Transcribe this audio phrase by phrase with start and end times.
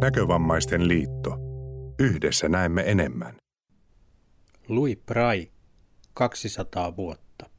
[0.00, 1.38] Näkövammaisten liitto.
[1.98, 3.36] Yhdessä näemme enemmän.
[4.68, 5.50] Louis Prai,
[6.14, 7.50] 200 vuotta.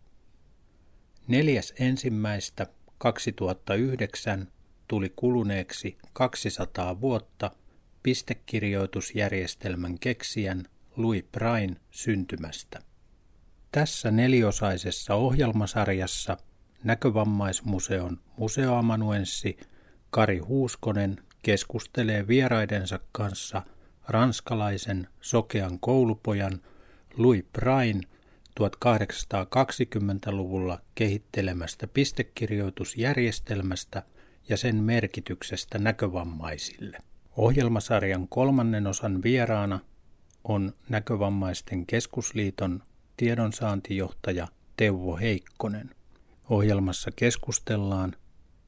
[1.28, 2.68] Neljäs ensimmäistä
[2.98, 4.48] 2009
[4.88, 7.52] tuli kuluneeksi 200 vuotta
[8.04, 10.64] pistekirjoitusjärjestelmän keksijän
[10.98, 12.80] Louis Prain syntymästä.
[13.72, 16.38] Tässä neliosaisessa ohjelmasarjassa
[16.84, 19.58] Näkövammaismuseon museoamanuenssi
[20.10, 23.62] Kari Huuskonen keskustelee vieraidensa kanssa
[24.08, 26.62] ranskalaisen sokean koulupojan
[27.18, 28.02] Louis Prain
[28.60, 34.04] 1820-luvulla kehittelemästä pistekirjoitusjärjestelmästä
[34.50, 36.98] ja sen merkityksestä näkövammaisille.
[37.38, 39.80] Ohjelmasarjan kolmannen osan vieraana
[40.44, 42.84] on Näkövammaisten keskusliiton
[43.18, 45.90] tiedonsaantijohtaja Teuvo Heikkonen.
[46.50, 48.16] Ohjelmassa keskustellaan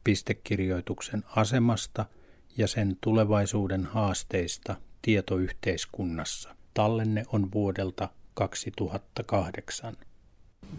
[0.04, 2.06] pistekirjoituksen asemasta
[2.58, 6.56] ja sen tulevaisuuden haasteista tietoyhteiskunnassa.
[6.74, 9.98] Tallenne on vuodelta 2008.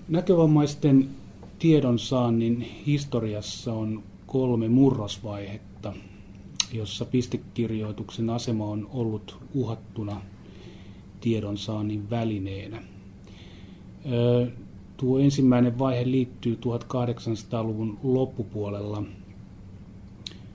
[0.08, 1.08] Näkövammaisten
[1.58, 5.92] tiedonsaannin historiassa on kolme murrosvaihetta,
[6.72, 10.20] jossa pistekirjoituksen asema on ollut uhattuna
[11.20, 12.82] tiedonsaannin välineenä.
[14.96, 19.02] Tuo ensimmäinen vaihe liittyy 1800-luvun loppupuolella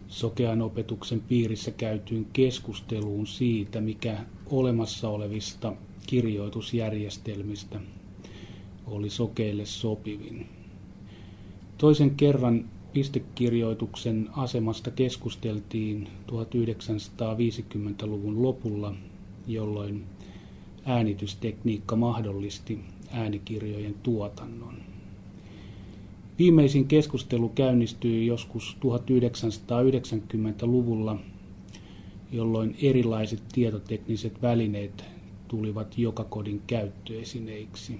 [0.09, 5.73] sokean opetuksen piirissä käytyyn keskusteluun siitä, mikä olemassa olevista
[6.07, 7.79] kirjoitusjärjestelmistä
[8.87, 10.47] oli sokeille sopivin.
[11.77, 18.93] Toisen kerran pistekirjoituksen asemasta keskusteltiin 1950-luvun lopulla,
[19.47, 20.03] jolloin
[20.85, 22.79] äänitystekniikka mahdollisti
[23.11, 24.88] äänikirjojen tuotannon.
[26.39, 31.19] Viimeisin keskustelu käynnistyi joskus 1990-luvulla,
[32.31, 35.05] jolloin erilaiset tietotekniset välineet
[35.47, 37.99] tulivat joka kodin käyttöesineiksi.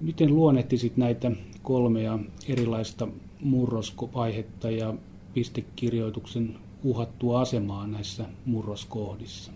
[0.00, 2.18] Miten luonnehtisit näitä kolmea
[2.48, 3.08] erilaista
[3.40, 4.94] murrosvaihetta ja
[5.34, 9.52] pistekirjoituksen uhattua asemaa näissä murroskohdissa?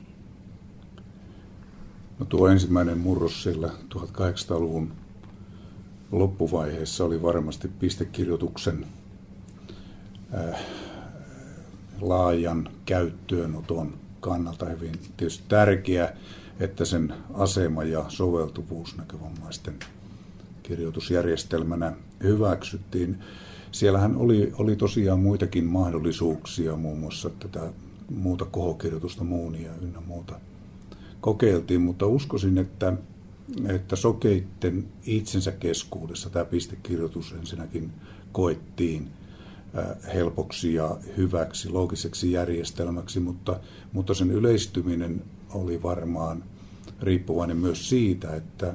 [2.19, 4.93] No tuo ensimmäinen murros siellä 1800-luvun
[6.19, 8.87] loppuvaiheessa oli varmasti pistekirjoituksen
[10.35, 10.61] äh,
[12.01, 16.13] laajan käyttöönoton kannalta hyvin tietysti tärkeä,
[16.61, 19.75] että sen asema ja soveltuvuus näkövammaisten
[20.63, 21.93] kirjoitusjärjestelmänä
[22.23, 23.19] hyväksyttiin.
[23.71, 27.73] Siellähän oli, oli tosiaan muitakin mahdollisuuksia, muun muassa tätä
[28.11, 30.41] muuta kohokirjoitusta, muunia ynnä muuta
[31.21, 32.93] kokeiltiin, mutta uskoisin, että,
[33.69, 37.93] että sokeitten itsensä keskuudessa tämä pistekirjoitus ensinnäkin
[38.33, 39.11] koettiin
[40.15, 43.61] helpoksi ja hyväksi, loogiseksi järjestelmäksi, mutta,
[43.93, 46.45] mutta sen yleistyminen oli varmaan
[47.01, 48.75] riippuvainen myös siitä, että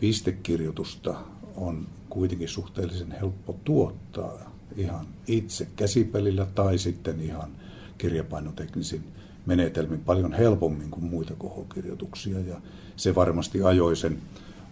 [0.00, 1.14] pistekirjoitusta
[1.56, 7.50] on kuitenkin suhteellisen helppo tuottaa ihan itse käsipelillä tai sitten ihan
[7.98, 9.04] kirjapainoteknisin
[9.46, 12.40] menetelmin paljon helpommin kuin muita kohokirjoituksia.
[12.40, 12.60] Ja
[12.96, 14.18] se varmasti ajoi sen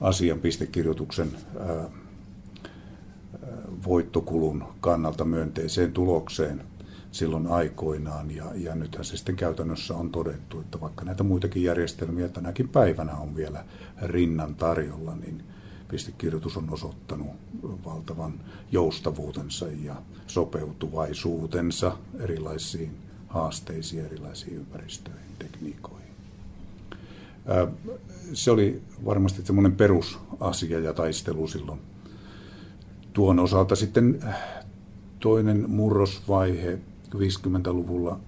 [0.01, 1.91] asian pistekirjoituksen ää,
[3.87, 6.63] voittokulun kannalta myönteiseen tulokseen
[7.11, 8.31] silloin aikoinaan.
[8.31, 13.17] Ja, ja nythän se sitten käytännössä on todettu, että vaikka näitä muitakin järjestelmiä tänäkin päivänä
[13.17, 13.65] on vielä
[14.03, 15.43] rinnan tarjolla, niin
[15.89, 17.31] pistekirjoitus on osoittanut
[17.85, 18.41] valtavan
[18.73, 19.95] joustavuutensa ja
[20.27, 22.97] sopeutuvaisuutensa erilaisiin
[23.33, 26.13] haasteisiin, erilaisiin ympäristöihin, tekniikoihin.
[28.33, 31.81] Se oli varmasti semmoinen perusasia ja taistelu silloin.
[33.13, 34.25] Tuon osalta sitten
[35.21, 36.79] toinen murrosvaihe
[37.15, 38.21] 50-luvulla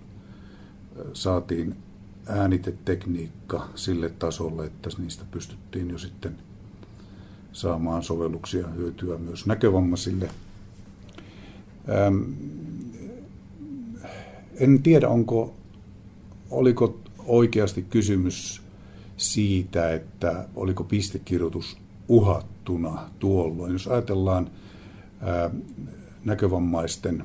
[1.13, 1.77] saatiin
[2.27, 6.37] äänitetekniikka sille tasolle, että niistä pystyttiin jo sitten
[7.53, 10.31] saamaan sovelluksia hyötyä myös näkövammaisille.
[14.61, 15.55] En tiedä, onko,
[16.51, 18.62] oliko oikeasti kysymys
[19.17, 21.77] siitä, että oliko pistekirjoitus
[22.09, 23.73] uhattuna tuolloin.
[23.73, 24.51] Jos ajatellaan
[25.21, 25.51] ää,
[26.25, 27.25] näkövammaisten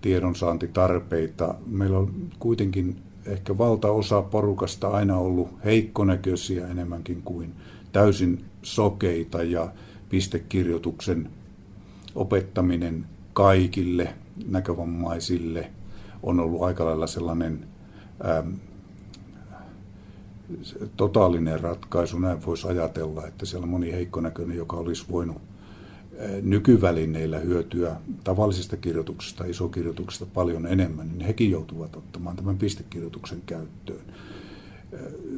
[0.00, 2.96] tiedonsaantitarpeita, meillä on kuitenkin
[3.26, 7.52] ehkä valtaosa porukasta aina ollut heikkonäköisiä enemmänkin kuin
[7.92, 9.68] täysin sokeita ja
[10.08, 11.30] pistekirjoituksen
[12.14, 14.14] opettaminen kaikille
[14.48, 15.70] näkövammaisille
[16.22, 17.66] on ollut aika lailla sellainen
[18.28, 18.54] ähm,
[20.96, 22.18] totaalinen ratkaisu.
[22.18, 25.36] Näin voisi ajatella, että siellä on moni heikkonäköinen, joka olisi voinut
[26.42, 34.00] nykyvälineillä hyötyä tavallisesta kirjoituksesta, isokirjoituksesta paljon enemmän, niin hekin joutuvat ottamaan tämän pistekirjoituksen käyttöön.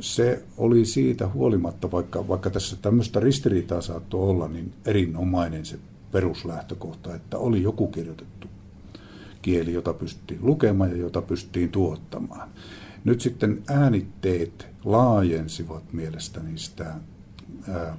[0.00, 5.78] Se oli siitä huolimatta, vaikka, vaikka tässä tämmöistä ristiriitaa saattoi olla, niin erinomainen se
[6.12, 8.48] peruslähtökohta, että oli joku kirjoitettu
[9.48, 12.48] kieli, jota pystyttiin lukemaan ja jota pystyttiin tuottamaan.
[13.04, 16.94] Nyt sitten äänitteet laajensivat mielestäni sitä
[17.68, 17.96] ää,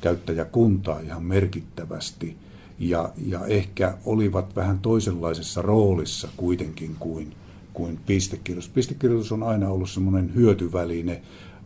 [0.00, 2.36] käyttäjäkuntaa ihan merkittävästi
[2.78, 7.34] ja, ja ehkä olivat vähän toisenlaisessa roolissa kuitenkin kuin,
[7.72, 8.70] kuin pistekirjoitus.
[8.70, 11.22] Pistekirjoitus on aina ollut semmoinen hyötyväline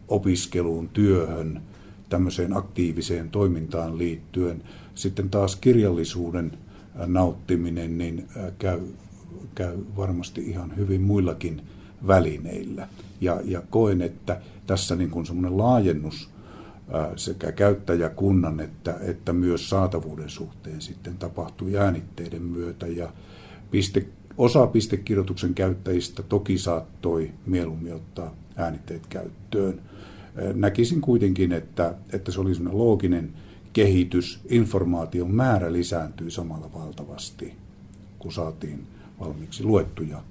[0.08, 1.62] opiskeluun, työhön,
[2.08, 4.62] tämmöiseen aktiiviseen toimintaan liittyen.
[4.94, 6.58] Sitten taas kirjallisuuden
[7.06, 8.81] nauttiminen niin käy,
[9.55, 11.62] käy varmasti ihan hyvin muillakin
[12.06, 12.88] välineillä.
[13.20, 16.31] Ja, ja koen, että tässä niin kuin semmoinen laajennus
[17.17, 23.12] sekä käyttäjäkunnan että, että myös saatavuuden suhteen sitten tapahtui äänitteiden myötä ja
[23.70, 24.06] piste,
[24.38, 29.81] osa pistekirjoituksen käyttäjistä toki saattoi mieluummin ottaa äänitteet käyttöön.
[30.55, 33.32] Näkisin kuitenkin, että, että se oli looginen
[33.75, 37.56] kehitys, informaation määrä lisääntyi samalla valtavasti,
[38.19, 38.87] kun saatiin
[39.21, 40.23] valmiiksi luettuja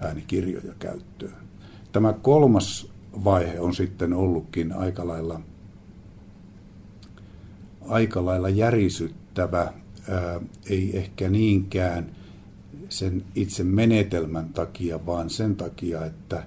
[0.00, 1.44] äänikirjoja käyttöön.
[1.92, 2.90] Tämä kolmas
[3.24, 5.40] vaihe on sitten ollutkin aika lailla–
[7.88, 9.72] aika lailla järisyttävä,
[10.08, 10.40] ää,
[10.70, 12.16] ei ehkä niinkään
[12.88, 16.44] sen itse menetelmän takia, vaan sen takia, että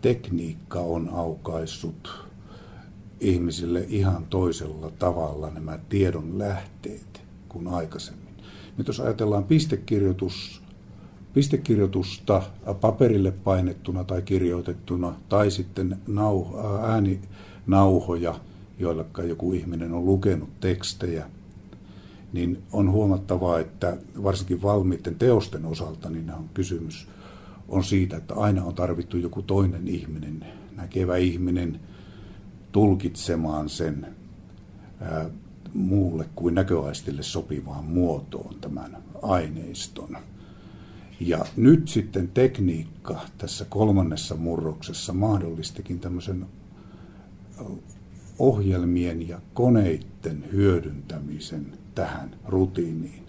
[0.00, 2.27] tekniikka on aukaissut
[3.20, 8.34] ihmisille ihan toisella tavalla nämä tiedon lähteet kuin aikaisemmin.
[8.76, 10.62] Nyt jos ajatellaan pistekirjoitus,
[11.34, 12.42] pistekirjoitusta
[12.80, 16.44] paperille painettuna tai kirjoitettuna tai sitten nau,
[16.82, 18.40] ääninauhoja,
[18.78, 21.30] joilla joku ihminen on lukenut tekstejä,
[22.32, 27.08] niin on huomattavaa, että varsinkin valmiiden teosten osalta niin on kysymys
[27.68, 31.80] on siitä, että aina on tarvittu joku toinen ihminen, näkevä ihminen,
[32.72, 34.06] tulkitsemaan sen
[35.00, 35.30] ää,
[35.74, 40.16] muulle kuin näköaistille sopivaan muotoon tämän aineiston.
[41.20, 46.46] Ja nyt sitten tekniikka tässä kolmannessa murroksessa mahdollistikin tämmöisen
[48.38, 53.26] ohjelmien ja koneiden hyödyntämisen tähän rutiiniin.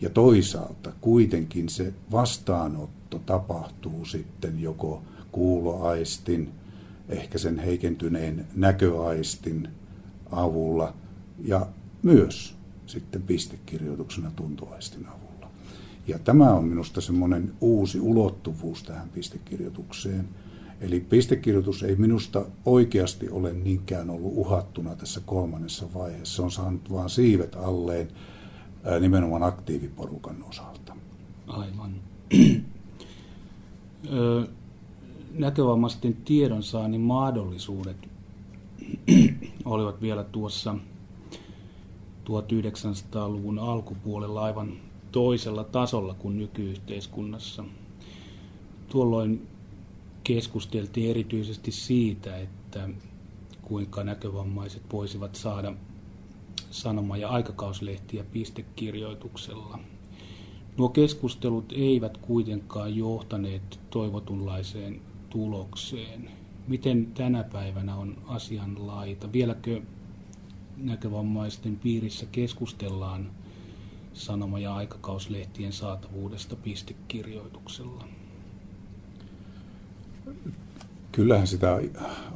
[0.00, 5.02] Ja toisaalta kuitenkin se vastaanotto tapahtuu sitten joko
[5.32, 6.50] kuuloaistin,
[7.08, 9.68] ehkä sen heikentyneen näköaistin
[10.30, 10.94] avulla
[11.44, 11.66] ja
[12.02, 12.56] myös
[12.86, 15.50] sitten pistekirjoituksena tuntoaistin avulla.
[16.06, 20.28] Ja tämä on minusta semmoinen uusi ulottuvuus tähän pistekirjoitukseen–
[20.80, 26.36] Eli pistekirjoitus ei minusta oikeasti ole niinkään ollut uhattuna tässä kolmannessa vaiheessa.
[26.36, 28.08] Se on saanut vain siivet alleen
[29.00, 30.96] nimenomaan aktiiviporukan osalta.
[31.46, 31.94] Aivan.
[35.38, 37.96] Näkövammaisten tiedonsaannin mahdollisuudet
[39.64, 40.74] olivat vielä tuossa
[42.24, 44.72] 1900-luvun alkupuolella aivan
[45.12, 47.64] toisella tasolla kuin nykyyhteiskunnassa.
[48.88, 49.46] Tuolloin
[50.24, 52.88] keskusteltiin erityisesti siitä, että
[53.62, 55.72] kuinka näkövammaiset voisivat saada
[56.70, 59.78] sanoma- ja aikakauslehtiä pistekirjoituksella.
[60.76, 66.30] Nuo keskustelut eivät kuitenkaan johtaneet toivotunlaiseen tulokseen.
[66.68, 69.32] Miten tänä päivänä on asianlaita?
[69.32, 69.80] Vieläkö
[70.76, 73.30] näkövammaisten piirissä keskustellaan
[74.14, 78.08] sanoma- ja aikakauslehtien saatavuudesta pistekirjoituksella?
[81.12, 81.80] Kyllähän sitä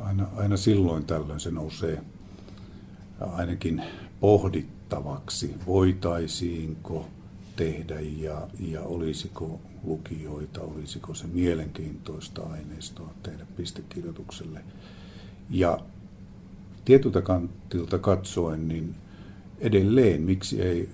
[0.00, 2.02] aina, aina silloin tällöin se nousee
[3.20, 3.82] ainakin
[4.20, 7.08] pohdittavaksi, voitaisiinko
[7.56, 14.60] tehdä ja, ja olisiko lukijoita, olisiko se mielenkiintoista aineistoa tehdä pistekirjoitukselle.
[15.50, 15.78] Ja
[16.84, 18.94] tietyltä kantilta katsoen, niin
[19.58, 20.88] edelleen, miksi ei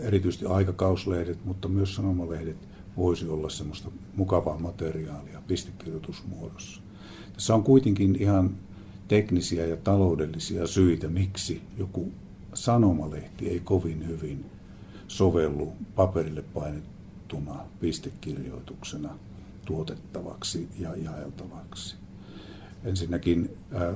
[0.00, 2.56] erityisesti aikakauslehdet, mutta myös sanomalehdet
[2.96, 6.82] voisi olla semmoista mukavaa materiaalia pistekirjoitusmuodossa.
[7.32, 8.56] Tässä on kuitenkin ihan
[9.08, 12.12] teknisiä ja taloudellisia syitä, miksi joku
[12.54, 14.44] sanomalehti ei kovin hyvin
[15.12, 19.18] sovellu paperille painettuna pistekirjoituksena
[19.64, 21.96] tuotettavaksi ja jaeltavaksi.
[22.84, 23.94] Ensinnäkin ää,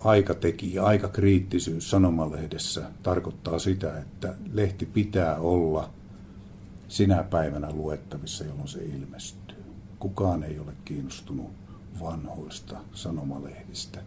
[0.00, 5.90] aikatekijä, aikakriittisyys sanomalehdessä tarkoittaa sitä, että lehti pitää olla–
[6.88, 9.64] sinä päivänä luettavissa, jolloin se ilmestyy.
[9.98, 11.50] Kukaan ei ole kiinnostunut
[12.00, 14.00] vanhoista sanomalehdistä.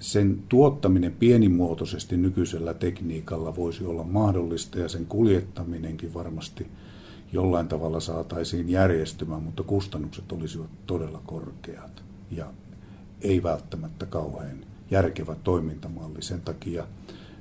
[0.00, 6.66] Sen tuottaminen pienimuotoisesti nykyisellä tekniikalla voisi olla mahdollista ja sen kuljettaminenkin varmasti
[7.32, 12.52] jollain tavalla saataisiin järjestymään, mutta kustannukset olisivat todella korkeat ja
[13.20, 16.22] ei välttämättä kauhean järkevä toimintamalli.
[16.22, 16.86] Sen takia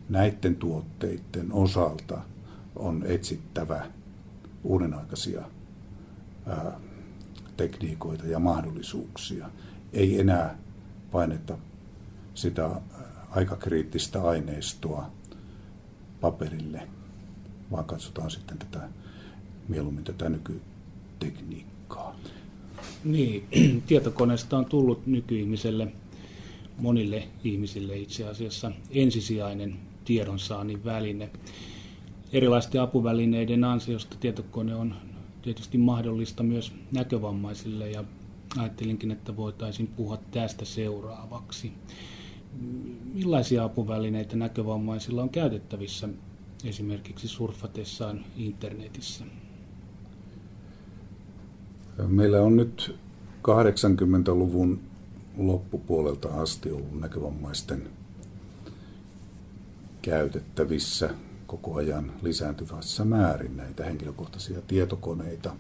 [0.10, 2.22] näiden tuotteiden osalta
[2.76, 3.86] on etsittävä
[4.64, 5.42] uudenaikaisia
[6.46, 6.80] ää,
[7.58, 9.50] tekniikoita ja mahdollisuuksia.
[9.94, 10.58] Ei enää
[11.12, 11.58] paineta
[12.38, 12.82] sitä
[13.30, 15.12] aikakriittistä aineistoa
[16.22, 16.88] paperille,
[17.72, 18.90] vaan katsotaan sitten tätä
[19.68, 22.16] mieluummin tätä nykytekniikkaa.
[23.04, 23.48] Niin,
[23.88, 25.88] tietokoneesta on tullut nykyihmiselle,
[26.78, 31.30] monille ihmisille itse asiassa ensisijainen tiedonsaannin väline.
[32.34, 34.96] Erilaisten apuvälineiden ansiosta tietokone on
[35.42, 38.04] tietysti mahdollista myös näkövammaisille ja
[38.58, 41.74] ajattelinkin, että voitaisiin puhua tästä seuraavaksi.
[43.14, 46.10] Millaisia apuvälineitä näkövammaisilla on käytettävissä
[46.66, 49.26] esimerkiksi surfatessaan internetissä?
[52.08, 52.96] Meillä on nyt
[53.48, 54.80] 80-luvun
[55.38, 57.90] loppupuolelta asti ollut näkövammaisten
[60.02, 61.10] käytettävissä
[61.48, 65.56] koko ajan lisääntyvässä määrin näitä henkilökohtaisia tietokoneita,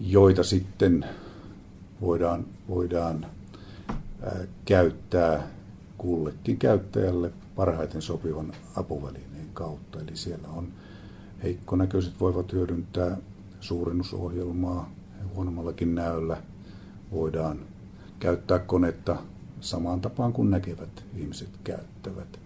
[0.00, 1.06] joita sitten
[2.00, 3.26] voidaan, voidaan
[4.64, 5.48] käyttää
[5.98, 10.00] kullekin käyttäjälle parhaiten sopivan apuvälineen kautta.
[10.00, 10.68] Eli siellä on
[11.42, 13.16] heikkonäköiset voivat hyödyntää
[13.60, 14.90] suurennusohjelmaa
[15.34, 16.36] huonommallakin näöllä.
[17.10, 17.58] Voidaan
[18.20, 19.16] käyttää konetta
[19.60, 22.38] samaan tapaan kuin näkevät ihmiset käyttävät.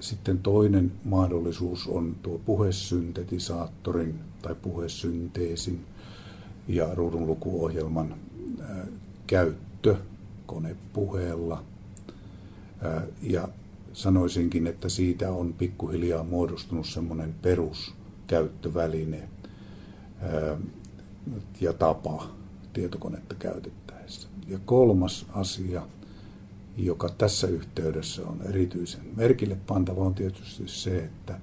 [0.00, 5.84] Sitten toinen mahdollisuus on tuo puhesyntetisaattorin tai puhesynteesin
[6.68, 8.14] ja ruudunlukuohjelman
[9.26, 9.96] käyttö
[10.52, 11.64] konepuheella.
[13.22, 13.48] Ja
[13.92, 19.28] sanoisinkin, että siitä on pikkuhiljaa muodostunut semmoinen peruskäyttöväline
[21.60, 22.30] ja tapa
[22.72, 24.28] tietokonetta käytettäessä.
[24.48, 25.86] Ja kolmas asia,
[26.76, 31.40] joka tässä yhteydessä on erityisen merkille pantava, on tietysti se, että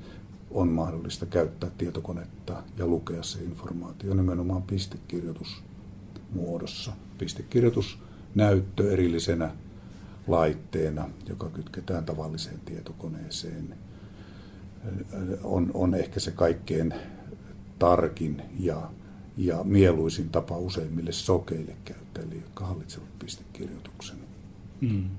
[0.52, 6.94] on mahdollista käyttää tietokonetta ja lukea se informaatio nimenomaan pistekirjoitusmuodossa.
[8.30, 9.52] Pistekirjoitusnäyttö erillisenä
[10.28, 13.76] laitteena, joka kytketään tavalliseen tietokoneeseen,
[15.44, 16.94] on, on ehkä se kaikkein
[17.80, 18.90] tarkin ja,
[19.38, 24.18] ja mieluisin tapa useimmille sokeille käyttäjille, jotka hallitsevat pistekirjoituksen.
[24.82, 25.10] Mm.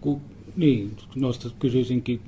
[0.00, 0.20] Ku,
[0.56, 2.20] niin, noista kysyisinkin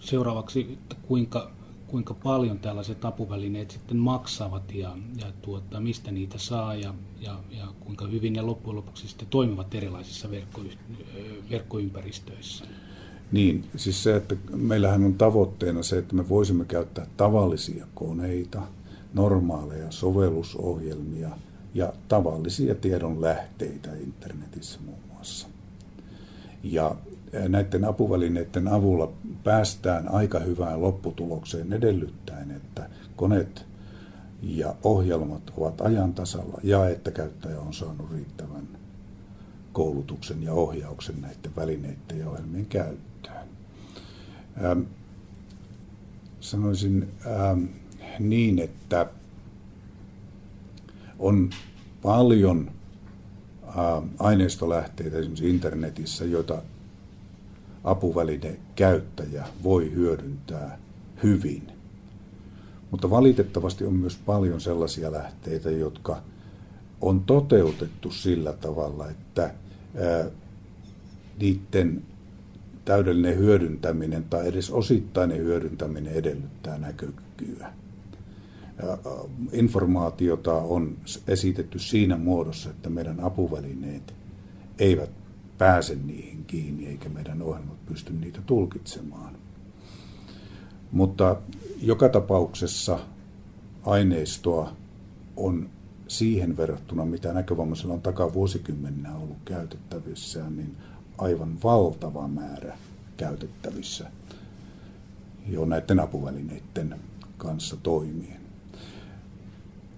[0.00, 1.50] seuraavaksi, että kuinka,
[1.94, 7.66] kuinka paljon tällaiset apuvälineet sitten maksavat ja, ja tuota, mistä niitä saa ja, ja, ja
[7.80, 10.60] kuinka hyvin ne loppujen lopuksi sitten toimivat erilaisissa verkko,
[11.50, 12.64] verkkoympäristöissä.
[13.32, 18.62] Niin, siis se, että meillähän on tavoitteena se, että me voisimme käyttää tavallisia koneita,
[19.12, 21.30] normaaleja sovellusohjelmia
[21.74, 25.48] ja tavallisia tiedonlähteitä internetissä muun muassa.
[26.62, 26.96] Ja
[27.48, 29.12] näiden apuvälineiden avulla
[29.44, 33.66] päästään aika hyvään lopputulokseen edellyttäen, että koneet
[34.42, 38.68] ja ohjelmat ovat ajan tasalla ja että käyttäjä on saanut riittävän
[39.72, 43.48] koulutuksen ja ohjauksen näiden välineiden ja ohjelmien käyttöön.
[44.64, 44.80] Ähm,
[46.40, 47.64] sanoisin ähm,
[48.18, 49.06] niin, että
[51.18, 51.50] on
[52.02, 52.70] paljon
[53.68, 53.74] äh,
[54.18, 56.62] aineistolähteitä esimerkiksi internetissä, joita
[57.84, 60.78] apuväline käyttäjä voi hyödyntää
[61.22, 61.62] hyvin.
[62.90, 66.22] Mutta valitettavasti on myös paljon sellaisia lähteitä, jotka
[67.00, 69.54] on toteutettu sillä tavalla, että
[71.40, 72.02] niiden
[72.84, 77.72] täydellinen hyödyntäminen tai edes osittainen hyödyntäminen edellyttää näkökykyä.
[79.52, 80.96] Informaatiota on
[81.28, 84.14] esitetty siinä muodossa, että meidän apuvälineet
[84.78, 85.10] eivät
[85.64, 89.34] pääse niihin kiinni, eikä meidän ohjelmat pysty niitä tulkitsemaan.
[90.92, 91.36] Mutta
[91.82, 92.98] joka tapauksessa
[93.86, 94.72] aineistoa
[95.36, 95.70] on
[96.08, 100.76] siihen verrattuna, mitä näkövammaisilla on takavuosikymmeninä ollut käytettävissään, niin
[101.18, 102.78] aivan valtava määrä
[103.16, 104.10] käytettävissä
[105.48, 106.94] jo näiden apuvälineiden
[107.36, 108.40] kanssa toimien.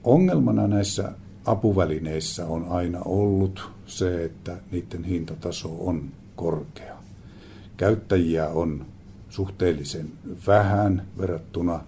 [0.05, 1.13] Ongelmana näissä
[1.47, 6.97] apuvälineissä on aina ollut se, että niiden hintataso on korkea.
[7.77, 8.87] Käyttäjiä on
[9.29, 10.13] suhteellisen
[10.47, 11.81] vähän verrattuna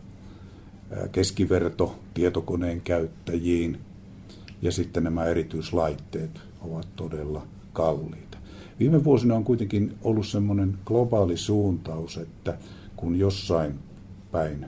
[1.13, 3.81] keskiverto tietokoneen käyttäjiin
[4.63, 8.39] ja sitten nämä erityislaitteet ovat todella kalliita.
[8.79, 12.59] Viime vuosina on kuitenkin ollut semmoinen globaali suuntaus, että
[12.97, 13.79] kun jossain
[14.33, 14.67] päin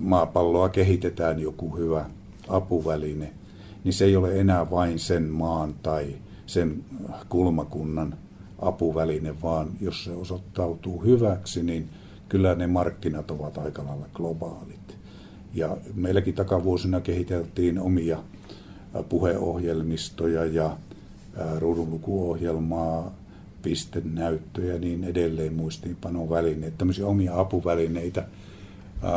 [0.00, 2.10] maapalloa kehitetään joku hyvä
[2.48, 3.32] apuväline,
[3.84, 6.84] niin se ei ole enää vain sen maan tai sen
[7.28, 8.14] kulmakunnan
[8.58, 11.88] apuväline, vaan jos se osoittautuu hyväksi, niin
[12.28, 14.96] kyllä ne markkinat ovat aika lailla globaalit.
[15.54, 18.18] Ja meilläkin takavuosina kehiteltiin omia
[19.08, 20.76] puheohjelmistoja ja
[21.58, 23.14] ruudunlukuohjelmaa,
[23.62, 28.24] pistenäyttöjä ja niin edelleen, muistiinpanovälineitä, tämmöisiä omia apuvälineitä,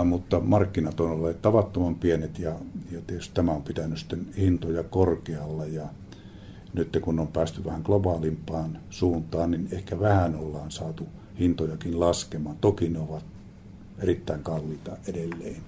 [0.06, 2.56] mutta markkinat on olleet tavattoman pienet ja,
[2.92, 5.88] ja tietysti tämä on pitänyt sitten hintoja korkealla ja
[6.74, 11.08] nyt kun on päästy vähän globaalimpaan suuntaan, niin ehkä vähän ollaan saatu
[11.40, 12.58] hintojakin laskemaan.
[12.62, 13.24] Toki ne ovat
[14.00, 15.62] erittäin kalliita edelleen.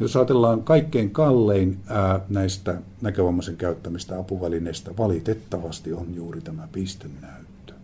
[0.00, 7.74] Jos ajatellaan kaikkein kallein ää, näistä näkövammaisen käyttämistä apuvälineistä, valitettavasti on juuri tämä pistennäyttö.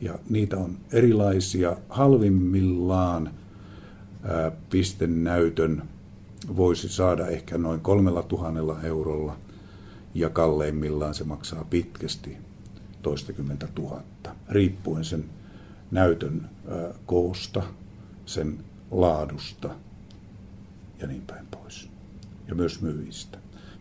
[0.00, 1.76] Ja niitä on erilaisia.
[1.88, 3.30] Halvimmillaan
[4.22, 5.82] ää, pistennäytön
[6.56, 9.36] voisi saada ehkä noin kolmella tuhannella eurolla
[10.14, 12.36] ja kalleimmillaan se maksaa pitkästi
[13.02, 15.24] toistakymmentä tuhatta, riippuen sen
[15.90, 16.48] näytön
[17.06, 17.62] koosta,
[18.26, 18.58] sen
[18.90, 19.70] laadusta–
[21.00, 21.88] ja niin päin pois.
[22.48, 23.38] Ja myös myyjistä.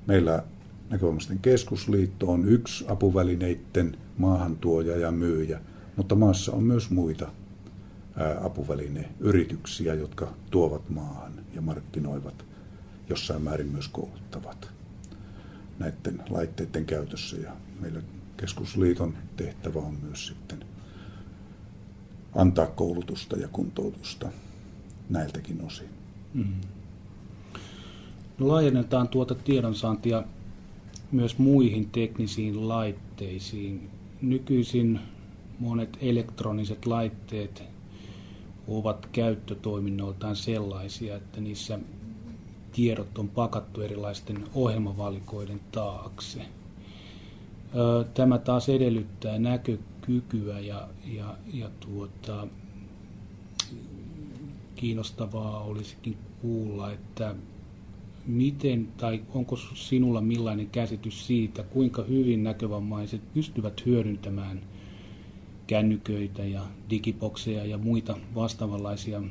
[0.08, 0.44] Meillä
[0.90, 5.62] Näkövammaisten keskusliitto on yksi apuvälineiden maahantuoja ja myyjä,
[5.96, 7.32] mutta maassa on myös muita
[8.42, 12.46] apuvälineyrityksiä, jotka tuovat maahan ja markkinoivat,
[13.10, 14.72] jossain määrin myös kouluttavat
[15.80, 17.38] näiden laitteiden käytössä.
[17.38, 18.02] Ja meillä
[18.38, 20.66] keskusliiton tehtävä on myös sitten
[22.36, 24.30] antaa koulutusta ja kuntoutusta
[25.10, 25.90] näiltäkin osin.
[26.34, 26.62] Mm.
[28.38, 30.24] No laajennetaan tuota tiedonsaantia
[31.12, 33.90] myös muihin teknisiin laitteisiin.
[34.22, 35.00] Nykyisin
[35.60, 37.64] monet elektroniset laitteet
[38.68, 41.80] ovat käyttötoiminnoltaan sellaisia, että niissä
[42.72, 46.42] tiedot on pakattu erilaisten ohjelmavalikoiden taakse.
[48.14, 52.48] Tämä taas edellyttää näkökykyä ja, ja, ja tuota,
[54.76, 57.36] kiinnostavaa olisikin kuulla, että
[58.26, 64.62] miten tai onko sinulla millainen käsitys siitä, kuinka hyvin näkövammaiset pystyvät hyödyntämään
[65.68, 69.22] kännyköitä ja digibokseja ja muita vastaavanlaisia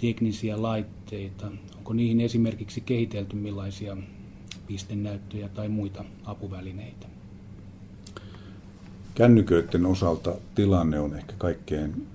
[0.00, 1.50] teknisiä laitteita?
[1.76, 3.96] Onko niihin esimerkiksi kehitelty millaisia
[4.66, 7.06] pistennäyttöjä tai muita apuvälineitä?
[9.14, 12.06] Kännyköiden osalta tilanne on ehkä kaikkein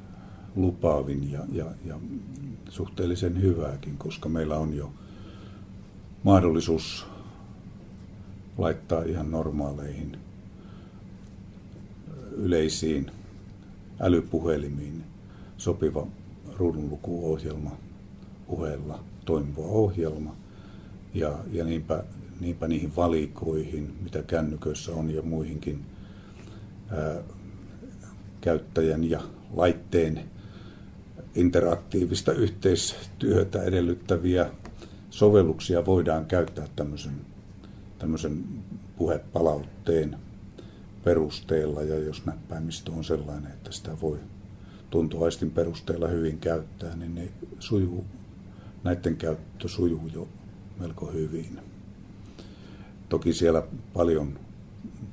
[0.56, 2.00] lupaavin ja, ja, ja
[2.70, 4.91] suhteellisen hyvääkin, koska meillä on jo–
[6.26, 7.06] mahdollisuus
[8.58, 10.18] laittaa ihan normaaleihin
[12.31, 13.11] yleisiin
[13.99, 15.03] älypuhelimiin
[15.57, 16.07] sopiva
[16.57, 17.77] ruudunlukuohjelma,
[18.47, 20.35] puheella toimiva ohjelma.
[21.13, 22.03] Ja, ja niinpä,
[22.39, 25.85] niinpä niihin valikoihin, mitä kännyköissä on ja muihinkin
[26.89, 27.15] ää,
[28.41, 29.21] käyttäjän ja
[29.53, 30.19] laitteen
[31.35, 34.49] interaktiivista yhteistyötä edellyttäviä
[35.09, 37.13] sovelluksia voidaan käyttää tämmöisen,
[37.99, 38.43] tämmöisen
[38.97, 40.17] puhepalautteen
[41.06, 44.20] perusteella ja jos näppäimistö on sellainen, että sitä voi
[44.89, 48.06] tuntoaistin perusteella hyvin käyttää, niin ne sujuu,
[48.84, 50.28] näiden käyttö sujuu jo
[50.80, 51.60] melko hyvin.
[53.10, 53.63] Toki siellä
[53.94, 54.39] paljon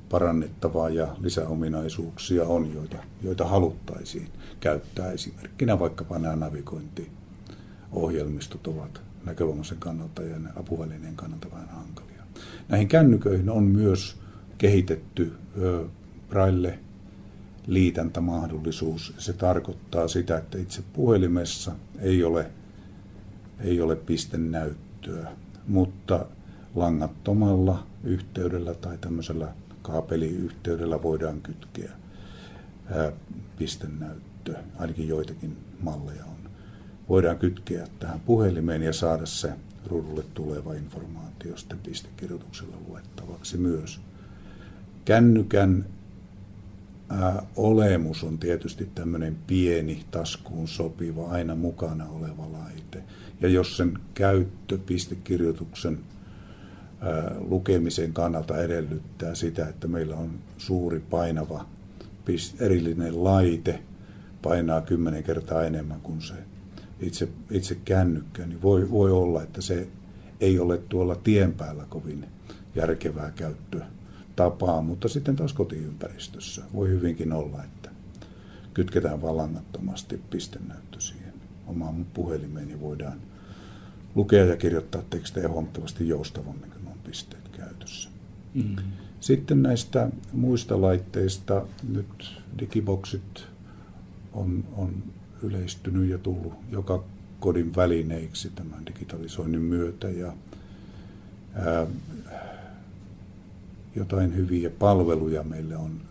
[0.09, 4.27] parannettavaa ja lisäominaisuuksia on, joita, joita haluttaisiin
[4.59, 5.11] käyttää.
[5.11, 12.23] Esimerkkinä vaikkapa nämä navigointiohjelmistot ovat näkövammaisen kannalta ja apuvälineen kannalta vähän hankalia.
[12.69, 14.22] Näihin kännyköihin on myös
[14.57, 15.33] kehitetty
[16.29, 16.79] braille
[17.67, 19.13] liitäntämahdollisuus.
[19.17, 22.51] Se tarkoittaa sitä, että itse puhelimessa ei ole,
[23.59, 25.31] ei ole pistennäyttöä,
[25.67, 26.25] mutta
[26.75, 31.91] langattomalla yhteydellä tai tämmöisellä kaapeliyhteydellä voidaan kytkeä
[33.57, 34.55] pistennäyttö.
[34.79, 36.43] Ainakin joitakin malleja on
[37.09, 39.53] voidaan kytkeä tähän puhelimeen ja saada se
[39.85, 44.01] ruudulle tuleva informaatio sitten pistekirjoituksella luettavaksi myös.
[45.05, 45.85] Kännykän
[47.09, 53.03] ää, olemus on tietysti tämmöinen pieni, taskuun sopiva, aina mukana oleva laite.
[53.41, 55.99] Ja jos sen käyttö pistekirjoituksen
[57.01, 61.65] ää, lukemisen kannalta edellyttää sitä, että meillä on suuri painava
[62.59, 63.79] erillinen laite,
[64.41, 66.33] painaa kymmenen kertaa enemmän kuin se
[66.99, 69.87] itse, itse kännykkä, niin voi, voi olla, että se
[70.39, 72.25] ei ole tuolla tien päällä kovin
[72.75, 73.87] järkevää käyttöä
[74.35, 77.89] tapaa, mutta sitten taas kotiympäristössä voi hyvinkin olla, että
[78.73, 81.33] kytketään vallangattomasti pistenäyttö siihen
[81.67, 83.21] omaan puhelimeen ja voidaan
[84.15, 88.09] lukea ja kirjoittaa tekstejä huomattavasti joustavammin, kun on pisteet käytössä.
[88.53, 88.75] Mm.
[89.19, 93.45] Sitten näistä muista laitteista, nyt digiboksit
[94.33, 95.03] on, on
[95.43, 97.03] yleistynyt ja tullut joka
[97.39, 100.33] kodin välineiksi tämän digitalisoinnin myötä ja
[101.53, 101.87] ää,
[103.95, 106.01] jotain hyviä palveluja meille on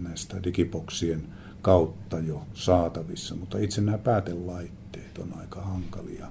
[0.00, 1.22] näistä digiboksien
[1.62, 6.26] kautta jo saatavissa, mutta itse nämä päätelaitteet on aika hankalia.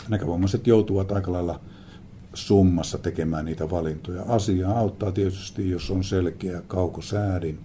[0.09, 1.59] näkövammaiset joutuvat aika lailla
[2.33, 4.23] summassa tekemään niitä valintoja.
[4.27, 7.59] Asiaa auttaa tietysti, jos on selkeä kaukosäädin,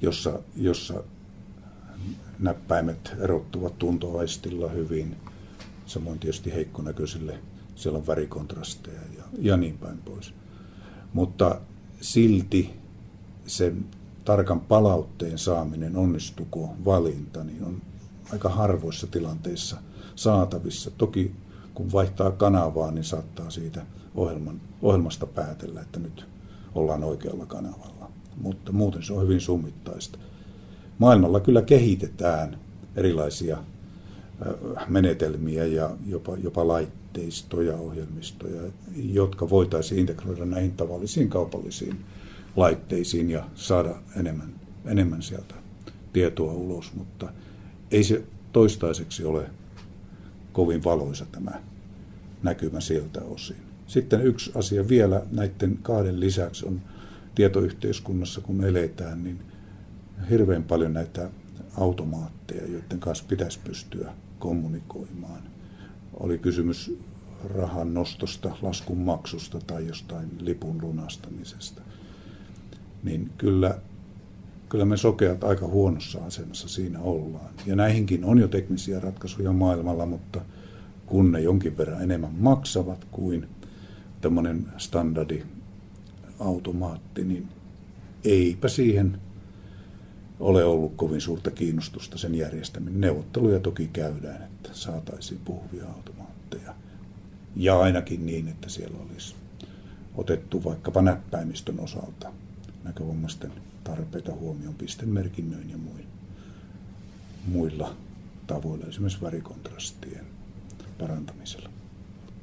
[0.00, 1.02] jossa, jossa
[2.38, 5.16] näppäimet erottuvat tuntoaistilla hyvin.
[5.86, 7.38] Samoin tietysti heikkonäköisille
[7.74, 10.34] siellä on värikontrasteja ja, ja niin päin pois.
[11.12, 11.60] Mutta
[12.00, 12.70] silti
[13.46, 13.72] se
[14.24, 17.82] tarkan palautteen saaminen, onnistuko valinta, niin on
[18.32, 19.76] aika harvoissa tilanteissa
[20.14, 20.90] saatavissa.
[20.90, 21.32] Toki
[21.74, 26.26] kun vaihtaa kanavaa, niin saattaa siitä ohjelman, ohjelmasta päätellä, että nyt
[26.74, 28.10] ollaan oikealla kanavalla.
[28.40, 30.18] Mutta muuten se on hyvin summittaista.
[30.98, 32.58] Maailmalla kyllä kehitetään
[32.96, 33.58] erilaisia
[34.88, 38.62] menetelmiä ja jopa, jopa laitteistoja, ohjelmistoja,
[38.96, 42.04] jotka voitaisiin integroida näihin tavallisiin kaupallisiin
[42.56, 44.54] laitteisiin ja saada enemmän,
[44.84, 45.54] enemmän sieltä
[46.12, 47.32] tietoa ulos, mutta
[47.90, 49.50] ei se toistaiseksi ole
[50.52, 51.62] kovin valoisa tämä
[52.42, 53.56] näkymä siltä osin.
[53.86, 56.80] Sitten yksi asia vielä näiden kahden lisäksi on
[57.34, 59.40] tietoyhteiskunnassa, kun eletään, niin
[60.30, 61.30] hirveän paljon näitä
[61.76, 65.42] automaatteja, joiden kanssa pitäisi pystyä kommunikoimaan.
[66.14, 66.98] Oli kysymys
[67.54, 71.82] rahan nostosta, laskun maksusta tai jostain lipun lunastamisesta.
[73.02, 73.78] Niin kyllä,
[74.72, 77.50] kyllä me sokeat aika huonossa asemassa siinä ollaan.
[77.66, 80.40] Ja näihinkin on jo teknisiä ratkaisuja maailmalla, mutta
[81.06, 83.48] kun ne jonkin verran enemmän maksavat kuin
[84.20, 85.42] tämmöinen standardi
[86.38, 87.48] automaatti, niin
[88.24, 89.18] eipä siihen
[90.40, 93.00] ole ollut kovin suurta kiinnostusta sen järjestäminen.
[93.00, 96.74] Neuvotteluja toki käydään, että saataisiin puhuvia automaatteja.
[97.56, 99.34] Ja ainakin niin, että siellä olisi
[100.14, 102.32] otettu vaikkapa näppäimistön osalta
[102.84, 103.52] näkövammaisten
[103.84, 105.76] tarpeita huomioon pistemerkinnöin ja
[107.46, 107.94] muilla
[108.46, 110.26] tavoilla, esimerkiksi värikontrastien
[110.98, 111.68] parantamisella.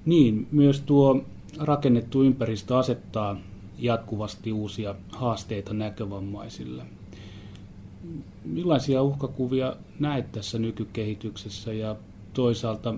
[0.06, 1.26] Niin, myös tuo
[1.58, 3.40] rakennettu ympäristö asettaa
[3.78, 6.84] jatkuvasti uusia haasteita näkövammaisille.
[8.46, 11.96] Millaisia uhkakuvia näet tässä nykykehityksessä ja
[12.34, 12.96] toisaalta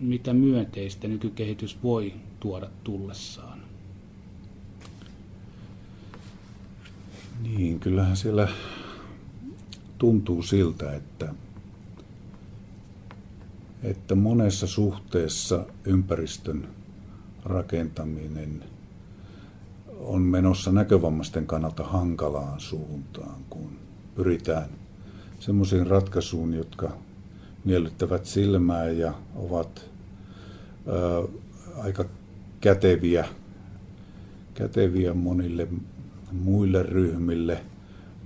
[0.00, 3.51] mitä myönteistä nykykehitys voi tuoda tullessaan?
[7.42, 8.48] Niin, kyllähän siellä
[9.98, 11.34] tuntuu siltä, että,
[13.82, 16.68] että monessa suhteessa ympäristön
[17.44, 18.64] rakentaminen
[20.00, 23.78] on menossa näkövammaisten kannalta hankalaan suuntaan, kun
[24.14, 24.68] pyritään
[25.40, 26.96] semmoisiin ratkaisuun, jotka
[27.64, 29.90] miellyttävät silmää ja ovat
[30.86, 31.28] ö,
[31.76, 32.04] aika
[32.60, 33.28] käteviä,
[34.54, 35.68] käteviä monille
[36.32, 37.62] muille ryhmille,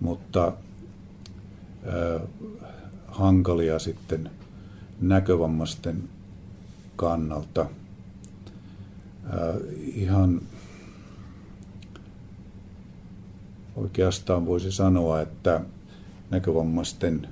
[0.01, 0.53] mutta
[1.87, 2.21] ö,
[3.07, 4.31] hankalia sitten
[5.01, 6.09] näkövammaisten
[6.97, 7.67] kannalta.
[9.35, 10.41] Ö, ihan
[13.77, 15.61] oikeastaan voisi sanoa, että
[16.31, 17.29] näkövammaisten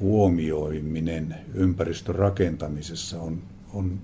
[0.00, 3.42] huomioiminen ympäristön rakentamisessa on,
[3.74, 3.98] on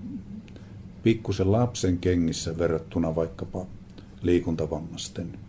[1.03, 3.65] pikkusen lapsen kengissä verrattuna vaikkapa
[4.21, 5.39] liikuntavammaisten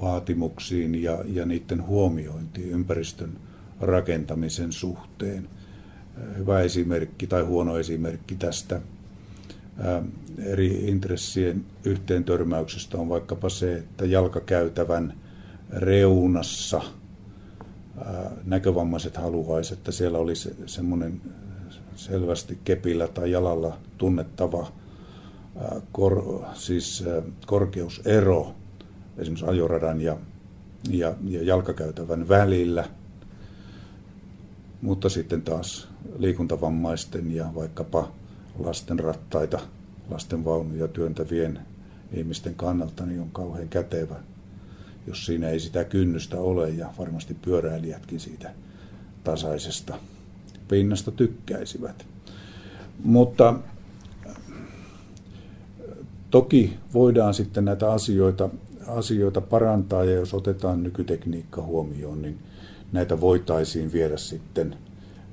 [0.00, 3.32] vaatimuksiin ja, ja niiden huomiointiin ympäristön
[3.80, 5.48] rakentamisen suhteen.
[6.36, 8.80] Hyvä esimerkki tai huono esimerkki tästä
[10.38, 15.14] eri intressien yhteen törmäyksestä on vaikkapa se, että jalkakäytävän
[15.70, 16.80] reunassa
[18.44, 21.20] näkövammaiset haluaisivat, että siellä olisi semmoinen
[21.96, 24.72] selvästi kepillä tai jalalla tunnettava
[25.92, 27.04] kor, siis
[27.46, 28.54] korkeusero
[29.18, 30.16] esimerkiksi ajoradan ja,
[30.90, 32.84] ja, ja jalkakäytävän välillä.
[34.82, 38.12] Mutta sitten taas liikuntavammaisten ja vaikkapa
[38.58, 39.60] lasten rattaita,
[40.10, 41.60] lasten vaunuja työntävien
[42.12, 44.16] ihmisten kannalta niin on kauhean kätevä,
[45.06, 48.50] jos siinä ei sitä kynnystä ole ja varmasti pyöräilijätkin siitä
[49.24, 49.98] tasaisesta
[50.68, 52.06] pinnasta tykkäisivät.
[53.04, 53.54] Mutta
[56.30, 58.50] toki voidaan sitten näitä asioita,
[58.86, 62.38] asioita parantaa ja jos otetaan nykytekniikka huomioon, niin
[62.92, 64.76] näitä voitaisiin viedä sitten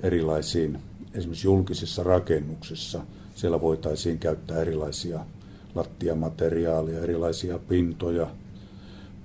[0.03, 0.79] erilaisiin
[1.13, 3.01] esimerkiksi julkisissa rakennuksissa.
[3.35, 5.19] Siellä voitaisiin käyttää erilaisia
[5.75, 8.27] lattiamateriaaleja, erilaisia pintoja.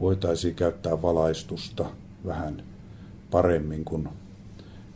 [0.01, 1.91] Voitaisiin käyttää valaistusta
[2.27, 2.63] vähän
[3.31, 4.09] paremmin kuin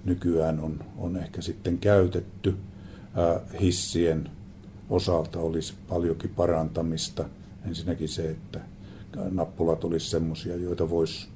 [0.04, 2.54] nykyään on, on ehkä sitten käytetty.
[3.60, 4.30] hissien
[4.90, 7.24] osalta olisi paljonkin parantamista.
[7.66, 8.60] Ensinnäkin se, että
[9.30, 11.28] nappulat olisi semmoisia, joita voisi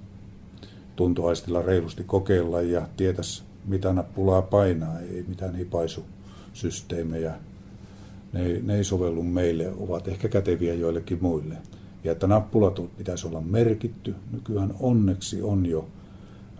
[0.96, 7.34] tuntoaistilla reilusti kokeilla ja tietäisi, mitä nappulaa painaa, ei mitään hipaisusysteemejä.
[8.32, 11.56] Ne, ne ei sovellu meille, ovat ehkä käteviä joillekin muille.
[12.04, 14.14] Ja että nappulat pitäisi olla merkitty.
[14.32, 15.88] Nykyään onneksi on jo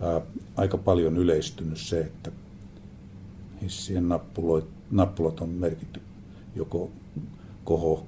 [0.01, 0.21] ää,
[0.55, 2.31] aika paljon yleistynyt se, että
[3.61, 6.01] hissien nappuloit, nappulat on merkitty
[6.55, 6.91] joko
[7.63, 8.05] koho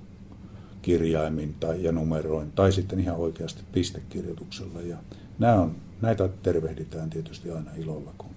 [0.82, 4.82] kirjaimin tai, ja numeroin, tai sitten ihan oikeasti pistekirjoituksella.
[4.82, 4.98] Ja
[5.40, 8.32] nämä on, näitä tervehditään tietysti aina ilolla, kun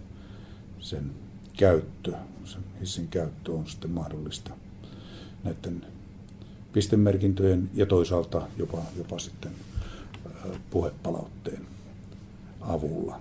[0.78, 1.10] sen
[1.56, 2.12] käyttö,
[2.44, 4.50] sen hissin käyttö on sitten mahdollista
[5.44, 5.86] näiden
[6.72, 9.50] pistemerkintöjen ja toisaalta jopa, jopa sitten
[10.70, 11.66] puhepalautteen
[12.60, 13.20] avulla.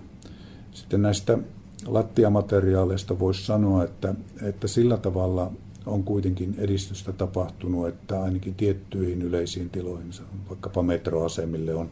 [0.72, 1.38] Sitten näistä
[1.86, 5.52] lattiamateriaaleista voisi sanoa, että, että sillä tavalla
[5.86, 10.10] on kuitenkin edistystä tapahtunut, että ainakin tiettyihin yleisiin tiloihin,
[10.48, 11.90] vaikkapa metroasemille on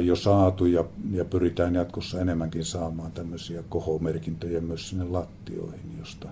[0.00, 6.28] jo saatu ja, ja pyritään jatkossa enemmänkin saamaan tämmöisiä kohomerkintöjä myös sinne lattioihin, josta,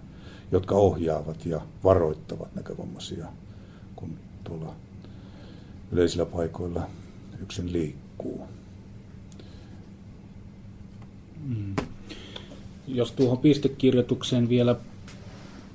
[0.53, 3.27] jotka ohjaavat ja varoittavat näkövammaisia,
[3.97, 4.75] kun tuolla
[5.93, 6.87] yleisillä paikoilla
[7.43, 8.41] yksin liikkuu.
[11.45, 11.77] Mm.
[12.87, 14.77] Jos tuohon pistekirjoitukseen vielä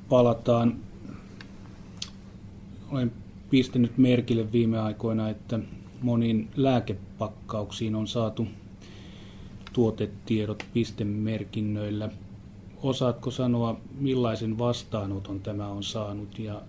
[0.10, 0.76] palataan,
[2.92, 3.12] olen
[3.50, 5.60] pistänyt merkille viime aikoina, että
[6.02, 8.48] moniin lääkepakkauksiin on saatu
[9.74, 12.10] tuotetiedot pistemerkinnöillä.
[12.84, 16.62] Osaatko sanoa, millaisen vastaanoton tämä on saanut ja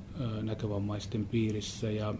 [0.42, 2.14] näkövammaisten piirissä ja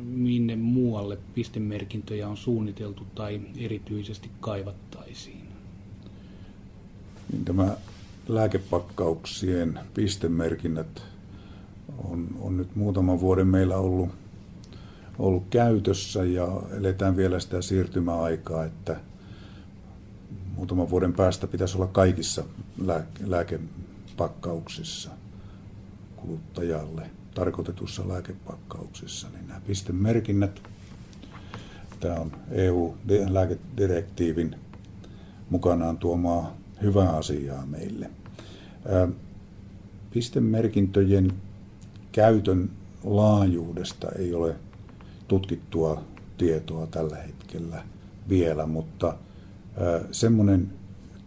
[0.00, 5.46] minne muualle pistemerkintöjä on suunniteltu tai erityisesti kaivattaisiin?
[7.44, 7.76] Tämä
[8.28, 11.02] lääkepakkauksien pistemerkinnät
[12.04, 14.08] on, on nyt muutaman vuoden meillä ollut,
[15.18, 19.00] ollut käytössä ja eletään vielä sitä siirtymäaikaa, että
[20.56, 22.44] muutaman vuoden päästä pitäisi olla kaikissa
[22.84, 25.10] lääke, lääkepakkauksissa
[26.16, 30.62] kuluttajalle tarkoitetussa lääkepakkauksissa, niin nämä pistemerkinnät,
[32.00, 34.56] tämä on EU-lääkedirektiivin
[35.50, 38.10] mukanaan tuomaa hyvää asiaa meille.
[40.10, 41.32] Pistemerkintöjen
[42.12, 42.70] käytön
[43.04, 44.56] laajuudesta ei ole
[45.28, 46.02] tutkittua
[46.38, 47.84] tietoa tällä hetkellä
[48.28, 49.16] vielä, mutta
[50.12, 50.72] semmoinen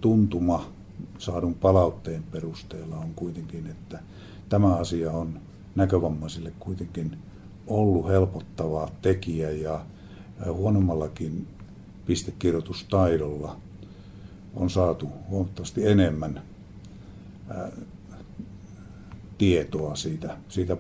[0.01, 0.71] tuntuma
[1.17, 3.99] saadun palautteen perusteella on kuitenkin, että
[4.49, 5.39] tämä asia on
[5.75, 7.17] näkövammaisille kuitenkin
[7.67, 9.85] ollut helpottava tekijä ja
[10.51, 11.47] huonommallakin
[12.05, 13.57] pistekirjoitustaidolla
[14.55, 16.41] on saatu huomattavasti enemmän
[19.37, 20.77] tietoa siitä, siitä,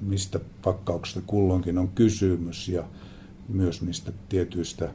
[0.00, 2.84] mistä pakkauksesta kulloinkin on kysymys ja
[3.48, 4.90] myös niistä tietyistä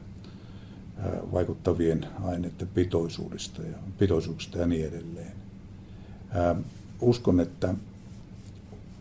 [1.32, 5.32] vaikuttavien aineiden pitoisuudesta ja, pitoisuuksista ja niin edelleen.
[7.00, 7.74] Uskon, että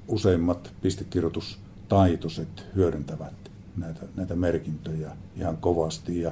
[0.07, 3.33] useimmat pistekirjoitustaitoiset hyödyntävät
[3.77, 6.31] näitä, näitä merkintöjä ihan kovasti ja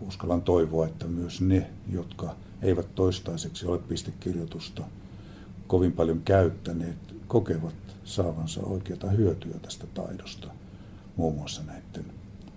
[0.00, 4.84] uskallan toivoa, että myös ne, jotka eivät toistaiseksi ole pistekirjoitusta
[5.66, 10.48] kovin paljon käyttäneet, kokevat saavansa oikeata hyötyä tästä taidosta,
[11.16, 12.04] muun muassa näiden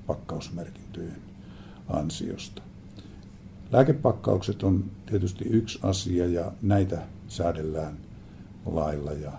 [0.07, 1.21] pakkausmerkintöjen
[1.87, 2.61] ansiosta.
[3.71, 7.97] Lääkepakkaukset on tietysti yksi asia ja näitä säädellään
[8.65, 9.31] lailla ja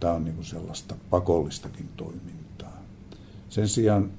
[0.00, 2.82] tämä on niin sellaista pakollistakin toimintaa.
[3.48, 4.10] Sen sijaan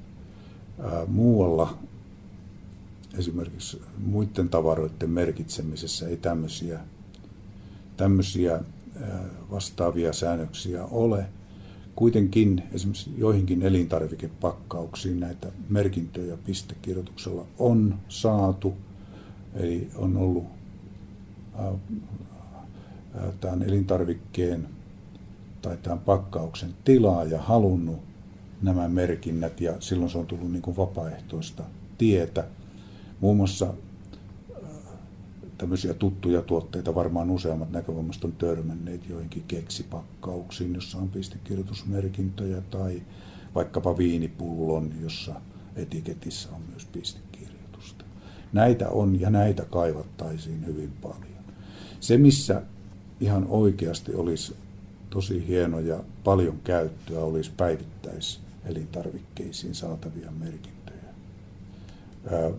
[0.79, 1.77] ää, muualla
[3.17, 6.79] esimerkiksi muiden tavaroiden merkitsemisessä ei tämmöisiä,
[7.97, 8.59] tämmöisiä
[9.51, 11.25] vastaavia säännöksiä ole.
[11.95, 18.73] Kuitenkin esimerkiksi joihinkin elintarvikepakkauksiin näitä merkintöjä pistekirjoituksella on saatu.
[19.53, 20.45] Eli on ollut
[23.39, 24.67] tämän elintarvikkeen
[25.61, 27.99] tai tämän pakkauksen tilaa ja halunnut
[28.61, 31.63] nämä merkinnät ja silloin se on tullut niin kuin vapaaehtoista
[31.97, 32.43] tietä.
[33.21, 34.69] Muun muassa äh,
[35.57, 43.01] tämmöisiä tuttuja tuotteita varmaan useammat näkökulmasta on törmänneet joihinkin keksipakkauksiin, jossa on pistekirjoitusmerkintöjä tai
[43.55, 45.41] vaikkapa viinipullon, jossa
[45.75, 48.05] etiketissä on myös pistekirjoitusta.
[48.53, 51.39] Näitä on ja näitä kaivattaisiin hyvin paljon.
[51.99, 52.61] Se, missä
[53.19, 54.55] ihan oikeasti olisi
[55.09, 60.78] tosi hieno ja paljon käyttöä olisi päivittäis elintarvikkeisiin saatavia merkintöjä.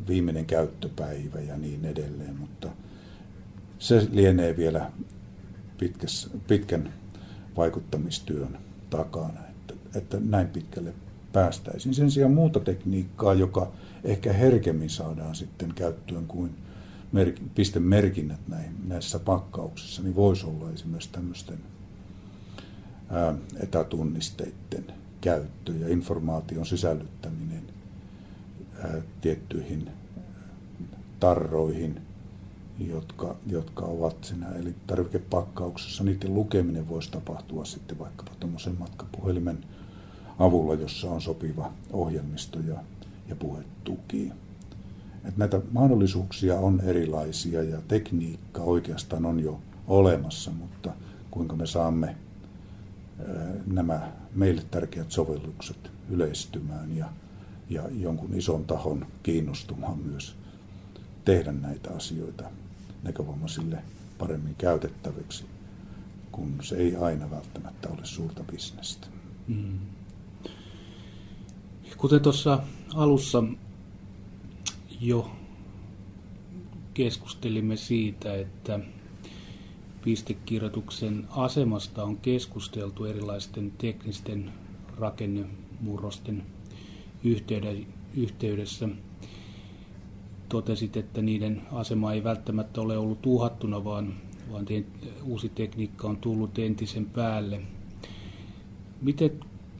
[0.08, 2.68] Viimeinen käyttöpäivä ja niin edelleen, mutta
[3.78, 4.90] se lienee vielä
[5.78, 6.92] pitkäs, pitkän
[7.56, 8.58] vaikuttamistyön
[8.90, 10.94] takana, että, että näin pitkälle
[11.32, 11.94] päästäisiin.
[11.94, 13.72] Sen sijaan muuta tekniikkaa, joka
[14.04, 16.54] ehkä herkemmin saadaan sitten käyttöön kuin
[17.54, 21.58] pistemerkinnät näin, näissä pakkauksissa, niin voisi olla esimerkiksi tämmöisten
[23.60, 24.84] etätunnisteiden
[25.20, 27.62] käyttö ja informaation sisällyttäminen
[29.20, 29.90] tiettyihin
[31.20, 32.00] tarroihin,
[32.78, 36.04] jotka, jotka ovat siinä eli tarvikepakkauksessa.
[36.04, 39.58] Niiden lukeminen voisi tapahtua sitten vaikkapa tuommoisen matkapuhelimen
[40.38, 42.76] avulla, jossa on sopiva ohjelmisto ja,
[43.28, 44.32] ja puhetuki.
[45.24, 50.92] Et näitä mahdollisuuksia on erilaisia ja tekniikka oikeastaan on jo olemassa, mutta
[51.30, 52.16] kuinka me saamme
[53.66, 57.06] nämä meille tärkeät sovellukset yleistymään ja,
[57.70, 60.36] ja jonkun ison tahon kiinnostumaan myös
[61.24, 62.44] tehdä näitä asioita
[63.02, 63.82] näkövammaisille
[64.18, 65.44] paremmin käytettäviksi,
[66.32, 69.06] kun se ei aina välttämättä ole suurta bisnestä.
[69.48, 69.78] Mm.
[71.96, 72.62] Kuten tuossa
[72.94, 73.44] alussa
[75.00, 75.30] jo
[76.94, 78.80] keskustelimme siitä, että
[80.04, 84.52] pistekirjoituksen asemasta on keskusteltu erilaisten teknisten
[84.98, 86.42] rakennemurrosten
[88.16, 88.88] yhteydessä.
[90.48, 94.14] Totesit, että niiden asema ei välttämättä ole ollut uhattuna, vaan,
[94.52, 94.66] vaan
[95.24, 97.60] uusi tekniikka on tullut entisen päälle.
[99.02, 99.30] Miten,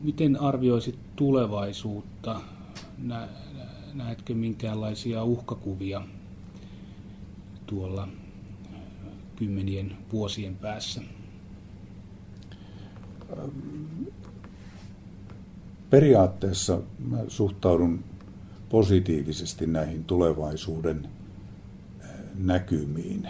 [0.02, 2.40] miten arvioisit tulevaisuutta?
[3.94, 6.02] Näetkö minkäänlaisia uhkakuvia
[7.66, 8.08] tuolla
[9.36, 11.02] kymmenien vuosien päässä?
[15.90, 18.04] Periaatteessa mä suhtaudun
[18.68, 21.08] positiivisesti näihin tulevaisuuden
[22.00, 23.28] eh, näkymiin.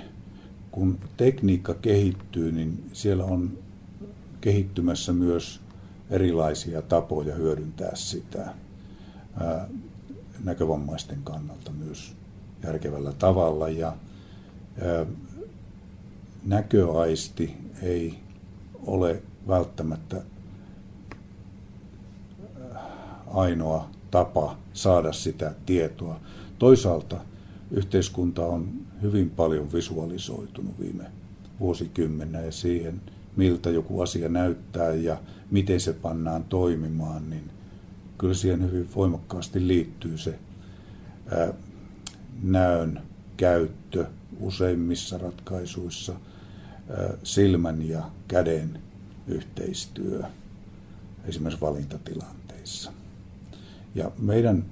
[0.70, 3.58] Kun tekniikka kehittyy, niin siellä on
[4.40, 5.60] kehittymässä myös
[6.10, 8.54] erilaisia tapoja hyödyntää sitä
[10.44, 12.16] näkövammaisten kannalta myös
[12.64, 13.68] järkevällä tavalla.
[13.68, 13.96] Ja
[16.44, 18.18] näköaisti ei
[18.86, 20.22] ole välttämättä
[23.34, 26.20] ainoa tapa saada sitä tietoa.
[26.58, 27.20] Toisaalta
[27.70, 28.68] yhteiskunta on
[29.02, 31.04] hyvin paljon visualisoitunut viime
[31.60, 33.00] vuosikymmenä ja siihen,
[33.36, 35.16] miltä joku asia näyttää ja
[35.50, 37.50] miten se pannaan toimimaan, niin
[38.18, 40.38] kyllä siihen hyvin voimakkaasti liittyy se
[41.30, 41.52] ää,
[42.42, 43.02] näön
[43.36, 44.06] käyttö
[44.40, 46.14] useimmissa ratkaisuissa–
[47.22, 48.78] silmän ja käden
[49.26, 50.22] yhteistyö
[51.24, 52.92] esimerkiksi valintatilanteissa.
[53.94, 54.64] Ja meidän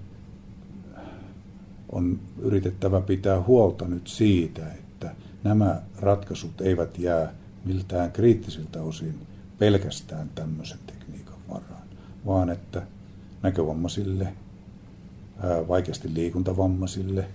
[1.92, 5.14] on yritettävä pitää huolta nyt siitä, että
[5.44, 9.26] nämä ratkaisut eivät jää miltään kriittisiltä osin
[9.58, 11.88] pelkästään tämmöisen tekniikan varaan,
[12.26, 12.82] vaan että
[13.42, 14.32] näkövammaisille,
[15.68, 17.28] vaikeasti liikuntavammaisille,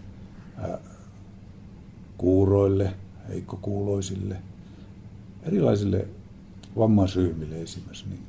[2.17, 2.93] kuuroille,
[3.29, 4.37] heikkokuuloisille–
[5.43, 6.07] erilaisille
[6.77, 8.21] vammaisryhmille esimerkiksi, niin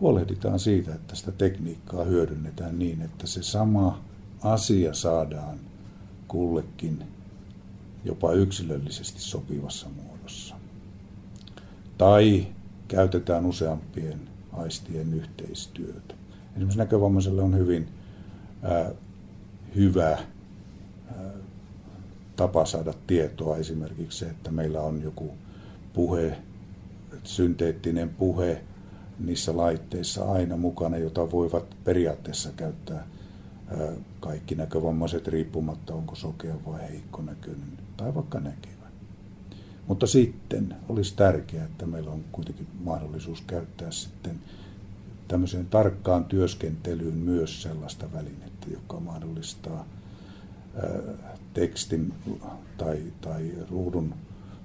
[0.00, 4.04] huolehditaan siitä, että sitä tekniikkaa hyödynnetään niin, että se sama
[4.42, 5.58] asia saadaan
[6.28, 7.04] kullekin
[8.04, 10.54] jopa yksilöllisesti sopivassa muodossa.
[11.98, 12.46] Tai
[12.88, 14.20] käytetään useampien
[14.52, 16.14] aistien yhteistyötä.
[16.50, 17.88] Esimerkiksi näkövammaiselle on hyvin
[18.62, 18.90] ää,
[19.76, 20.20] hyvä ää,
[22.36, 25.34] tapa saada tietoa esimerkiksi se, että meillä on joku
[25.92, 26.38] puhe,
[27.24, 28.62] synteettinen puhe
[29.20, 33.06] niissä laitteissa aina mukana, jota voivat periaatteessa käyttää
[34.20, 38.86] kaikki näkövammaiset riippumatta, onko sokea vai heikko näköinen tai vaikka näkevä.
[39.86, 44.40] Mutta sitten olisi tärkeää, että meillä on kuitenkin mahdollisuus käyttää sitten
[45.28, 49.86] tämmöiseen tarkkaan työskentelyyn myös sellaista välinettä, joka mahdollistaa
[51.54, 52.14] tekstin
[52.78, 54.14] tai, tai ruudun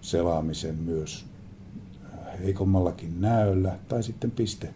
[0.02, 1.26] selaamisen myös
[2.44, 4.74] heikommallakin näöllä tai sitten piste,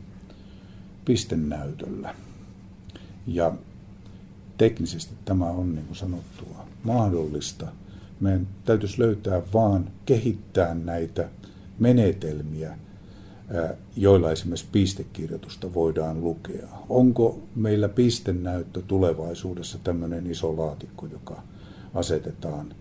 [1.05, 2.15] pistenäytöllä.
[3.27, 3.53] Ja
[4.57, 7.67] teknisesti tämä on, niin kuin sanottua, mahdollista.
[8.19, 11.29] Meidän täytyisi löytää vaan kehittää näitä
[11.79, 12.77] menetelmiä,
[13.95, 16.67] joilla esimerkiksi pistekirjoitusta voidaan lukea.
[16.89, 21.43] Onko meillä pistenäyttö tulevaisuudessa tämmöinen iso laatikko, joka
[21.93, 22.75] asetetaan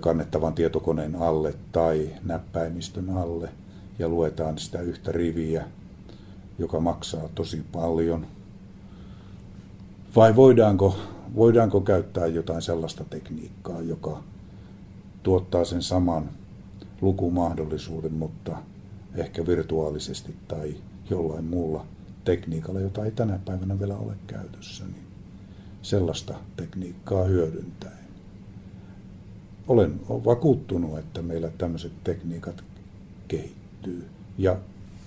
[0.00, 3.48] kannettavan tietokoneen alle tai näppäimistön alle
[3.98, 5.64] ja luetaan sitä yhtä riviä,
[6.58, 8.26] joka maksaa tosi paljon.
[10.16, 10.96] Vai voidaanko,
[11.34, 14.22] voidaanko käyttää jotain sellaista tekniikkaa, joka
[15.22, 16.30] tuottaa sen saman
[17.00, 18.56] lukumahdollisuuden, mutta
[19.14, 20.74] ehkä virtuaalisesti tai
[21.10, 21.86] jollain muulla
[22.24, 25.06] tekniikalla, jota ei tänä päivänä vielä ole käytössä, niin
[25.82, 28.04] sellaista tekniikkaa hyödyntäen.
[29.68, 32.64] Olen vakuuttunut, että meillä tämmöiset tekniikat
[33.84, 34.08] kehittyy
[34.38, 34.56] ja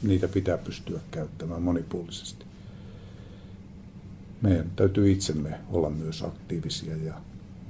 [0.04, 2.46] niitä pitää pystyä käyttämään monipuolisesti.
[4.42, 7.22] Meidän täytyy itsemme olla myös aktiivisia ja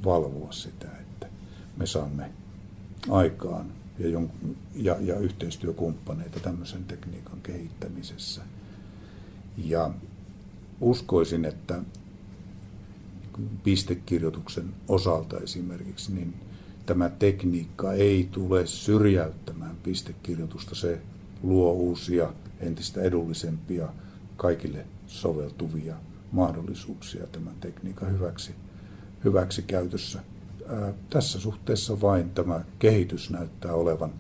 [0.06, 1.28] valvoa sitä, että
[1.78, 2.32] me saamme
[3.10, 8.42] aikaan ja, jonkun, ja, ja yhteistyökumppaneita tämmöisen tekniikan kehittämisessä.
[9.58, 9.92] Ja
[10.82, 11.82] uskoisin, että
[13.64, 16.34] pistekirjoituksen osalta esimerkiksi, niin
[16.88, 20.76] tämä tekniikka ei tule syrjäyttämään pistekirjoitusta.
[20.76, 21.02] Se
[21.44, 23.88] luo uusia, entistä edullisempia,
[24.38, 25.96] kaikille soveltuvia
[26.32, 28.56] mahdollisuuksia tämän tekniikan hyväksi,
[29.24, 30.20] hyväksi käytössä
[31.10, 34.14] tässä suhteessa vain tämä kehitys näyttää olevan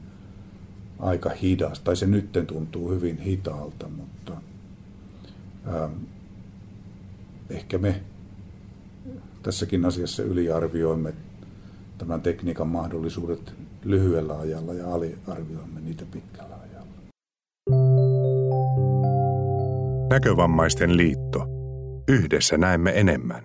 [0.99, 4.41] aika hidas, tai se nytten tuntuu hyvin hitaalta, mutta
[5.65, 5.89] ää,
[7.49, 8.03] ehkä me
[9.43, 11.13] tässäkin asiassa yliarvioimme
[11.97, 16.93] tämän tekniikan mahdollisuudet lyhyellä ajalla ja aliarvioimme niitä pitkällä ajalla.
[20.09, 21.45] Näkövammaisten liitto.
[22.07, 23.43] Yhdessä näemme enemmän.